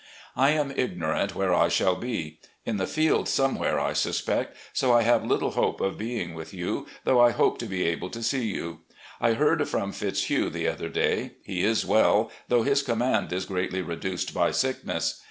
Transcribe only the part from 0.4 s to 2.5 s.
am ignorant where I shall be.